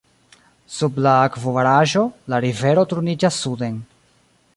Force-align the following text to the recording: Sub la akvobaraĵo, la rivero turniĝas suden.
Sub 0.77 0.95
la 1.07 1.11
akvobaraĵo, 1.25 2.05
la 2.35 2.39
rivero 2.47 2.87
turniĝas 2.95 3.39
suden. 3.43 3.77